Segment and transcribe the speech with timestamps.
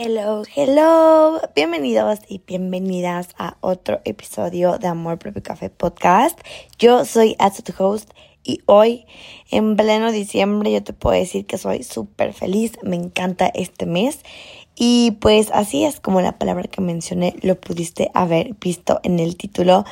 [0.00, 6.38] Hello, hello, bienvenidos y bienvenidas a otro episodio de Amor Propio Café Podcast.
[6.78, 8.08] Yo soy tu host,
[8.44, 9.06] y hoy,
[9.50, 14.20] en pleno diciembre, yo te puedo decir que soy súper feliz, me encanta este mes.
[14.76, 19.36] Y pues así es como la palabra que mencioné lo pudiste haber visto en el
[19.36, 19.84] título.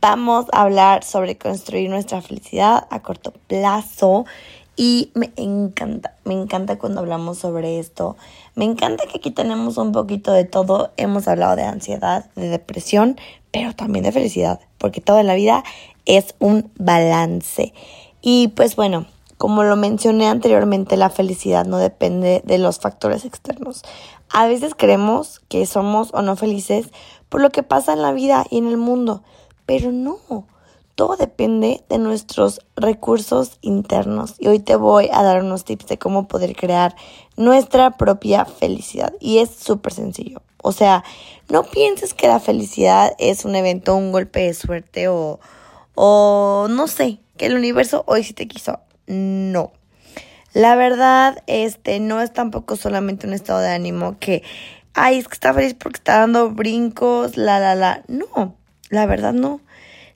[0.00, 4.24] Vamos a hablar sobre construir nuestra felicidad a corto plazo
[4.80, 8.16] y me encanta, me encanta cuando hablamos sobre esto.
[8.54, 10.92] Me encanta que aquí tenemos un poquito de todo.
[10.96, 13.18] Hemos hablado de ansiedad, de depresión,
[13.50, 15.64] pero también de felicidad, porque toda la vida
[16.06, 17.74] es un balance.
[18.22, 23.82] Y pues bueno, como lo mencioné anteriormente, la felicidad no depende de los factores externos.
[24.30, 26.92] A veces creemos que somos o no felices
[27.28, 29.24] por lo que pasa en la vida y en el mundo,
[29.66, 30.18] pero no
[30.98, 35.96] todo depende de nuestros recursos internos y hoy te voy a dar unos tips de
[35.96, 36.96] cómo poder crear
[37.36, 40.42] nuestra propia felicidad y es súper sencillo.
[40.60, 41.04] O sea,
[41.48, 45.38] no pienses que la felicidad es un evento, un golpe de suerte o,
[45.94, 48.80] o no sé, que el universo hoy sí te quiso.
[49.06, 49.70] No.
[50.52, 54.42] La verdad, este no es tampoco solamente un estado de ánimo que,
[54.94, 58.02] ay, es que está feliz porque está dando brincos, la, la, la.
[58.08, 58.56] No,
[58.90, 59.60] la verdad no.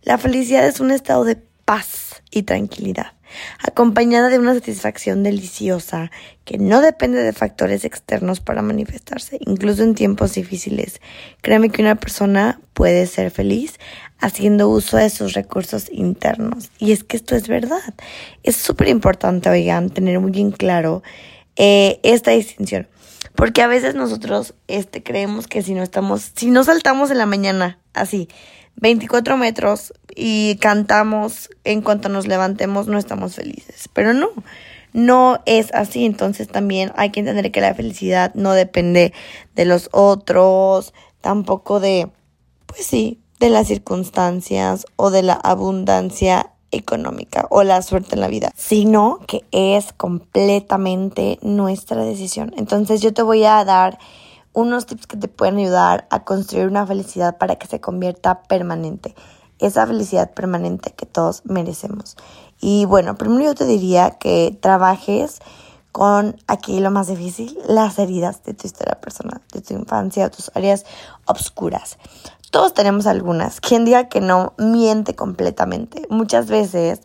[0.02, 3.12] La felicidad es un estado de paz y tranquilidad,
[3.60, 6.10] acompañada de una satisfacción deliciosa
[6.44, 11.00] que no depende de factores externos para manifestarse, incluso en tiempos difíciles.
[11.40, 13.78] Créeme que una persona puede ser feliz
[14.18, 16.70] haciendo uso de sus recursos internos.
[16.78, 17.94] Y es que esto es verdad.
[18.42, 21.04] Es súper importante, oigan, tener muy bien claro
[21.54, 22.88] eh, esta distinción.
[23.36, 27.26] Porque a veces nosotros este, creemos que si no estamos, si no saltamos en la
[27.26, 28.28] mañana, así,
[28.76, 33.88] 24 metros y cantamos en cuanto nos levantemos, no estamos felices.
[33.92, 34.28] Pero no,
[34.92, 36.04] no es así.
[36.04, 39.12] Entonces también hay que entender que la felicidad no depende
[39.54, 42.08] de los otros, tampoco de,
[42.66, 48.28] pues sí, de las circunstancias o de la abundancia económica o la suerte en la
[48.28, 52.52] vida, sino que es completamente nuestra decisión.
[52.56, 53.98] Entonces yo te voy a dar
[54.52, 59.14] unos tips que te pueden ayudar a construir una felicidad para que se convierta permanente.
[59.58, 62.16] Esa felicidad permanente que todos merecemos.
[62.60, 65.40] Y bueno, primero yo te diría que trabajes
[65.92, 70.50] con aquí lo más difícil, las heridas de tu historia personal, de tu infancia, tus
[70.54, 70.84] áreas
[71.26, 71.98] obscuras.
[72.50, 73.60] Todos tenemos algunas.
[73.60, 76.06] Quien diga que no miente completamente.
[76.10, 77.00] Muchas veces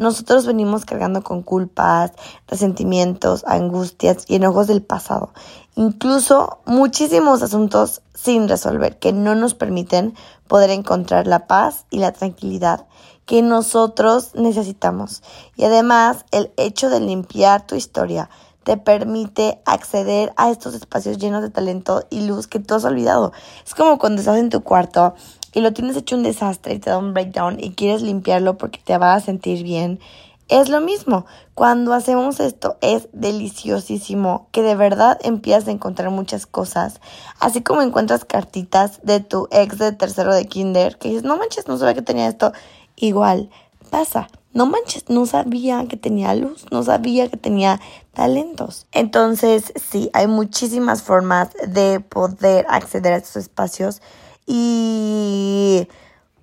[0.00, 2.12] nosotros venimos cargando con culpas,
[2.48, 5.34] resentimientos, angustias y enojos del pasado.
[5.76, 10.14] Incluso muchísimos asuntos sin resolver que no nos permiten
[10.48, 12.86] poder encontrar la paz y la tranquilidad
[13.26, 15.22] que nosotros necesitamos.
[15.54, 18.30] Y además el hecho de limpiar tu historia
[18.70, 23.32] te permite acceder a estos espacios llenos de talento y luz que tú has olvidado.
[23.66, 25.16] Es como cuando estás en tu cuarto
[25.52, 28.78] y lo tienes hecho un desastre y te da un breakdown y quieres limpiarlo porque
[28.78, 29.98] te va a sentir bien,
[30.46, 31.26] es lo mismo.
[31.54, 37.00] Cuando hacemos esto es deliciosísimo que de verdad empiezas a encontrar muchas cosas.
[37.40, 41.66] Así como encuentras cartitas de tu ex de tercero de kinder que dices, no manches,
[41.66, 42.52] no sabía que tenía esto.
[42.94, 43.50] Igual
[43.90, 44.28] pasa.
[44.52, 47.80] No manches, no sabía que tenía luz, no sabía que tenía
[48.12, 48.86] talentos.
[48.90, 54.02] Entonces, sí, hay muchísimas formas de poder acceder a estos espacios
[54.46, 55.86] y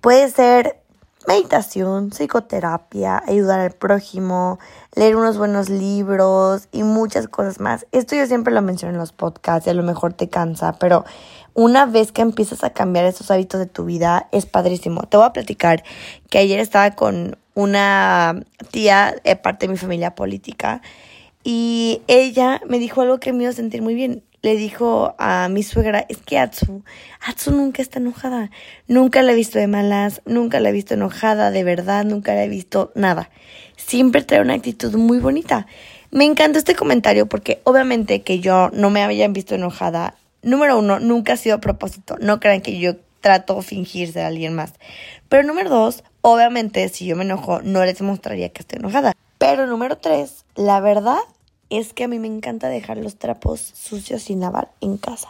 [0.00, 0.77] puede ser
[1.28, 4.58] meditación, psicoterapia, ayudar al prójimo,
[4.94, 7.86] leer unos buenos libros y muchas cosas más.
[7.92, 11.04] Esto yo siempre lo menciono en los podcasts y a lo mejor te cansa, pero
[11.52, 15.02] una vez que empiezas a cambiar esos hábitos de tu vida es padrísimo.
[15.02, 15.84] Te voy a platicar
[16.30, 20.80] que ayer estaba con una tía de parte de mi familia política
[21.44, 25.62] y ella me dijo algo que me a sentir muy bien le dijo a mi
[25.62, 26.82] suegra, es que Atsu,
[27.26, 28.50] Atsu nunca está enojada,
[28.86, 32.44] nunca la he visto de malas, nunca la he visto enojada de verdad, nunca la
[32.44, 33.30] he visto nada.
[33.76, 35.66] Siempre trae una actitud muy bonita.
[36.10, 41.00] Me encanta este comentario porque obviamente que yo no me habían visto enojada, número uno,
[41.00, 44.74] nunca ha sido a propósito, no crean que yo trato de fingir ser alguien más.
[45.28, 49.12] Pero número dos, obviamente si yo me enojo no les mostraría que estoy enojada.
[49.38, 51.18] Pero número tres, la verdad
[51.70, 55.28] es que a mí me encanta dejar los trapos sucios sin lavar en casa.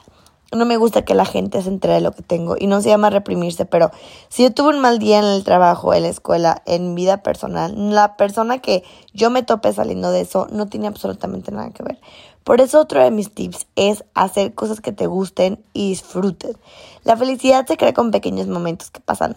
[0.51, 2.89] No me gusta que la gente se entere de lo que tengo y no se
[2.89, 3.91] llama reprimirse, pero
[4.31, 7.75] si yo tuve un mal día en el trabajo, en la escuela, en vida personal,
[7.95, 8.83] la persona que
[9.13, 12.01] yo me tope saliendo de eso no tiene absolutamente nada que ver.
[12.45, 16.57] Por eso otro de mis tips es hacer cosas que te gusten y disfruten.
[17.05, 19.37] La felicidad se crea con pequeños momentos que pasan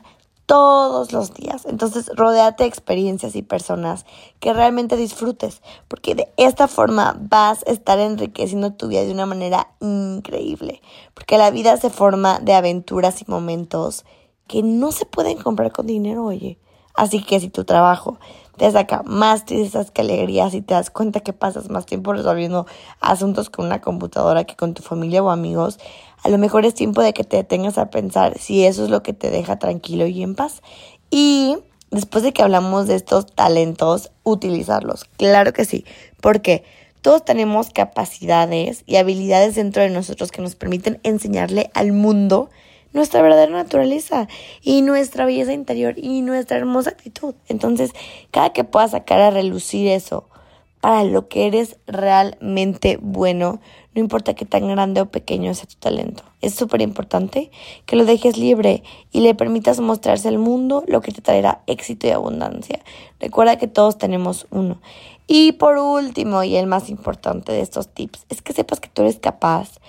[0.51, 1.65] todos los días.
[1.65, 4.05] Entonces, rodéate de experiencias y personas
[4.41, 9.25] que realmente disfrutes, porque de esta forma vas a estar enriqueciendo tu vida de una
[9.25, 10.81] manera increíble,
[11.13, 14.03] porque la vida se forma de aventuras y momentos
[14.47, 16.59] que no se pueden comprar con dinero, oye.
[16.95, 18.17] Así que si tu trabajo
[18.57, 22.67] te saca más tristezas que alegrías y te das cuenta que pasas más tiempo resolviendo
[22.99, 25.79] asuntos con una computadora que con tu familia o amigos,
[26.23, 29.01] a lo mejor es tiempo de que te detengas a pensar si eso es lo
[29.01, 30.61] que te deja tranquilo y en paz.
[31.09, 31.57] Y
[31.89, 35.05] después de que hablamos de estos talentos, utilizarlos.
[35.17, 35.85] Claro que sí.
[36.21, 36.63] porque
[37.01, 42.51] Todos tenemos capacidades y habilidades dentro de nosotros que nos permiten enseñarle al mundo
[42.93, 44.27] nuestra verdadera naturaleza
[44.61, 47.35] y nuestra belleza interior y nuestra hermosa actitud.
[47.47, 47.91] Entonces,
[48.31, 50.27] cada que puedas sacar a relucir eso
[50.81, 53.61] para lo que eres realmente bueno,
[53.93, 56.23] no importa qué tan grande o pequeño sea tu talento.
[56.41, 57.51] Es súper importante
[57.85, 62.07] que lo dejes libre y le permitas mostrarse al mundo lo que te traerá éxito
[62.07, 62.79] y abundancia.
[63.19, 64.81] Recuerda que todos tenemos uno.
[65.27, 69.03] Y por último, y el más importante de estos tips, es que sepas que tú
[69.03, 69.79] eres capaz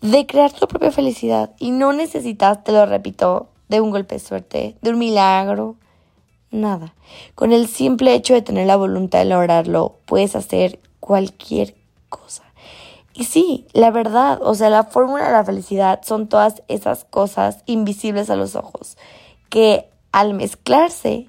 [0.00, 4.20] de crear tu propia felicidad y no necesitas, te lo repito, de un golpe de
[4.20, 5.76] suerte, de un milagro,
[6.50, 6.94] nada.
[7.34, 11.74] Con el simple hecho de tener la voluntad de lograrlo, puedes hacer cualquier
[12.08, 12.42] cosa.
[13.14, 17.62] Y sí, la verdad, o sea, la fórmula de la felicidad son todas esas cosas
[17.66, 18.96] invisibles a los ojos
[19.48, 21.26] que al mezclarse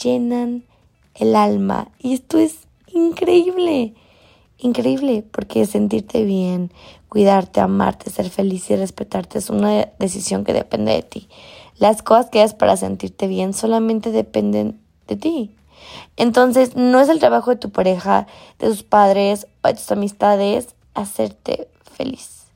[0.00, 0.64] llenan
[1.14, 1.88] el alma.
[1.98, 3.94] Y esto es increíble,
[4.62, 6.70] increíble, porque sentirte bien,
[7.10, 11.28] Cuidarte, amarte, ser feliz y respetarte es una decisión que depende de ti.
[11.76, 15.56] Las cosas que haces para sentirte bien solamente dependen de ti.
[16.16, 18.28] Entonces, no es el trabajo de tu pareja,
[18.60, 22.46] de tus padres o de tus amistades hacerte feliz.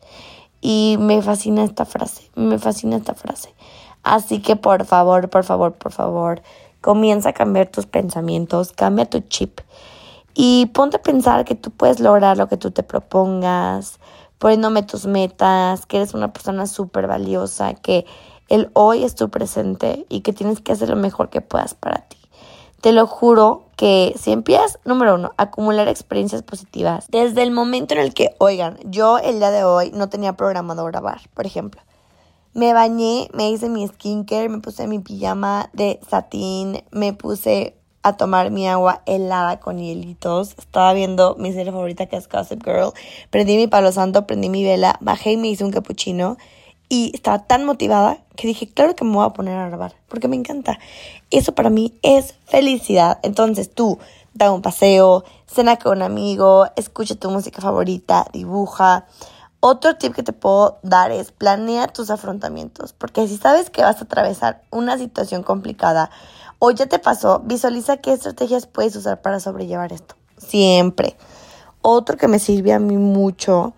[0.60, 3.52] Y me fascina esta frase, me fascina esta frase.
[4.04, 6.42] Así que por favor, por favor, por favor,
[6.80, 9.58] comienza a cambiar tus pensamientos, cambia tu chip
[10.34, 14.00] y ponte a pensar que tú puedes lograr lo que tú te propongas,
[14.38, 18.04] poniéndome tus metas, que eres una persona súper valiosa, que
[18.48, 22.02] el hoy es tu presente y que tienes que hacer lo mejor que puedas para
[22.08, 22.18] ti.
[22.80, 28.00] Te lo juro que si empiezas, número uno, acumular experiencias positivas, desde el momento en
[28.00, 31.80] el que, oigan, yo el día de hoy no tenía programado grabar, por ejemplo.
[32.52, 38.16] Me bañé, me hice mi skincare, me puse mi pijama de satín, me puse a
[38.18, 40.54] tomar mi agua helada con hielitos.
[40.58, 42.92] Estaba viendo mi serie favorita que es Gossip Girl.
[43.30, 46.36] Prendí mi palo santo, prendí mi vela, bajé y me hice un cappuccino.
[46.88, 50.28] Y estaba tan motivada que dije, claro que me voy a poner a grabar, porque
[50.28, 50.78] me encanta.
[51.30, 53.18] Eso para mí es felicidad.
[53.22, 53.98] Entonces tú,
[54.34, 59.06] da un paseo, cena con un amigo, escucha tu música favorita, dibuja.
[59.66, 63.98] Otro tip que te puedo dar es planea tus afrontamientos, porque si sabes que vas
[63.98, 66.10] a atravesar una situación complicada,
[66.58, 70.16] o ya te pasó, visualiza qué estrategias puedes usar para sobrellevar esto.
[70.36, 71.16] Siempre.
[71.80, 73.72] Otro que me sirve a mí mucho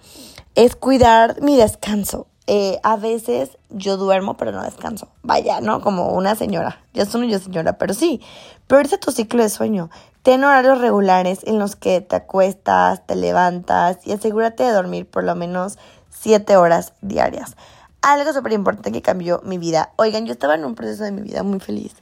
[0.57, 2.27] es cuidar mi descanso.
[2.49, 5.09] Eh, a veces yo duermo pero no descanso.
[5.23, 5.81] Vaya, ¿no?
[5.81, 6.81] Como una señora.
[6.95, 8.21] Ya soy yo señora, pero sí.
[8.67, 9.91] Prioriza tu ciclo de sueño.
[10.23, 15.25] Ten horarios regulares en los que te acuestas, te levantas y asegúrate de dormir por
[15.25, 15.79] lo menos
[16.11, 17.57] 7 horas diarias.
[18.03, 19.93] Algo súper importante que cambió mi vida.
[19.97, 21.95] Oigan, yo estaba en un proceso de mi vida muy feliz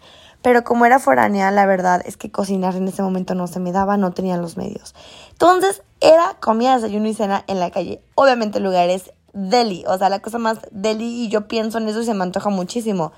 [0.44, 3.72] pero como era foránea, la verdad es que cocinar en ese momento no se me
[3.72, 4.94] daba, no tenía los medios.
[5.30, 8.02] Entonces era comida, desayuno y cena en la calle.
[8.14, 12.06] Obviamente lugares deli, o sea, la cosa más deli y yo pienso en eso y
[12.06, 13.12] se me antoja muchísimo.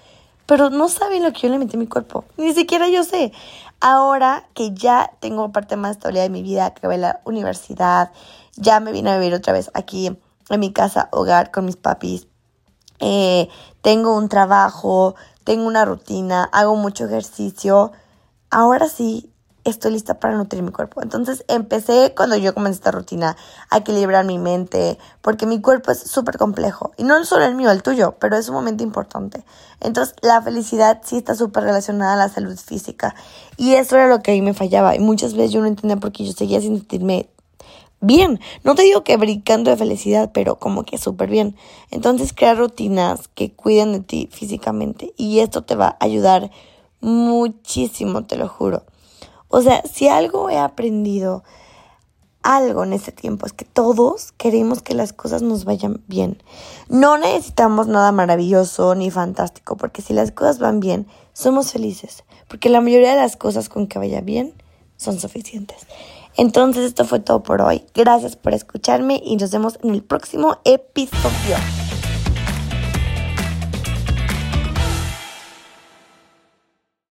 [0.47, 2.25] Pero no saben lo que yo le metí a mi cuerpo.
[2.37, 3.33] Ni siquiera yo sé.
[3.81, 8.13] Ahora que ya tengo parte más estable de mi vida, que voy la universidad,
[8.57, 10.17] ya me vine a vivir otra vez aquí
[10.49, 12.27] en mi casa, hogar, con mis papis.
[13.01, 13.49] Eh,
[13.83, 17.93] tengo un trabajo, tengo una rutina, hago mucho ejercicio,
[18.51, 19.33] ahora sí
[19.71, 21.03] estoy lista para nutrir mi cuerpo.
[21.03, 23.37] Entonces empecé cuando yo comencé esta rutina
[23.71, 26.93] a equilibrar mi mente, porque mi cuerpo es súper complejo.
[26.97, 29.45] Y no solo el mío, el tuyo, pero es un momento importante.
[29.81, 33.15] Entonces la felicidad sí está súper relacionada a la salud física.
[33.57, 34.95] Y eso era lo que a mí me fallaba.
[34.95, 37.29] Y muchas veces yo no entendía por qué yo seguía sin sentirme
[38.01, 38.41] bien.
[38.63, 41.57] No te digo que brincando de felicidad, pero como que súper bien.
[41.91, 46.51] Entonces crea rutinas que cuiden de ti físicamente y esto te va a ayudar
[47.01, 48.85] muchísimo, te lo juro.
[49.49, 51.45] O sea, si algo he aprendido,
[52.43, 56.43] algo en este tiempo, es que todos queremos que las cosas nos vayan bien.
[56.89, 62.69] No necesitamos nada maravilloso ni fantástico, porque si las cosas van bien, somos felices, porque
[62.69, 64.55] la mayoría de las cosas con que vaya bien
[64.97, 65.87] son suficientes.
[66.37, 67.85] Entonces esto fue todo por hoy.
[67.95, 71.86] Gracias por escucharme y nos vemos en el próximo episodio.